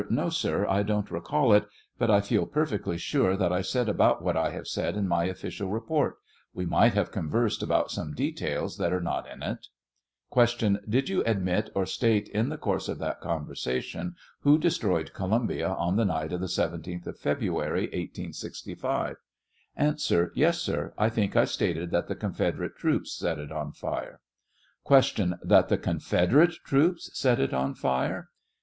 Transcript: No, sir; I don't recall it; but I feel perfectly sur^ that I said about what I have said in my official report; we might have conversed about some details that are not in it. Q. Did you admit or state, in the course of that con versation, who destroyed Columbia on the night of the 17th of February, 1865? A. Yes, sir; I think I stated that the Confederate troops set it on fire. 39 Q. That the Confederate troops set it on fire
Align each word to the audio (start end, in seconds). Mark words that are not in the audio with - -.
No, 0.09 0.29
sir; 0.29 0.65
I 0.65 0.81
don't 0.81 1.11
recall 1.11 1.53
it; 1.53 1.67
but 1.99 2.09
I 2.09 2.21
feel 2.21 2.47
perfectly 2.47 2.95
sur^ 2.97 3.37
that 3.37 3.51
I 3.53 3.61
said 3.61 3.87
about 3.87 4.23
what 4.23 4.35
I 4.35 4.49
have 4.49 4.67
said 4.67 4.97
in 4.97 5.07
my 5.07 5.25
official 5.25 5.69
report; 5.69 6.15
we 6.55 6.65
might 6.65 6.95
have 6.95 7.11
conversed 7.11 7.61
about 7.61 7.91
some 7.91 8.15
details 8.15 8.77
that 8.79 8.91
are 8.91 8.99
not 8.99 9.27
in 9.29 9.43
it. 9.43 9.67
Q. 10.33 10.79
Did 10.89 11.07
you 11.09 11.21
admit 11.27 11.69
or 11.75 11.85
state, 11.85 12.29
in 12.29 12.49
the 12.49 12.57
course 12.57 12.87
of 12.89 12.97
that 12.97 13.21
con 13.21 13.45
versation, 13.45 14.15
who 14.39 14.57
destroyed 14.57 15.13
Columbia 15.13 15.69
on 15.69 15.97
the 15.97 16.05
night 16.05 16.33
of 16.33 16.39
the 16.41 16.47
17th 16.47 17.05
of 17.05 17.19
February, 17.19 17.81
1865? 17.81 19.17
A. 19.77 19.95
Yes, 20.33 20.57
sir; 20.61 20.93
I 20.97 21.09
think 21.09 21.35
I 21.35 21.45
stated 21.45 21.91
that 21.91 22.07
the 22.07 22.15
Confederate 22.15 22.75
troops 22.75 23.15
set 23.15 23.37
it 23.37 23.51
on 23.51 23.71
fire. 23.71 24.19
39 24.89 25.37
Q. 25.41 25.47
That 25.47 25.69
the 25.69 25.77
Confederate 25.77 26.55
troops 26.65 27.11
set 27.13 27.39
it 27.39 27.53
on 27.53 27.75
fire 27.75 28.29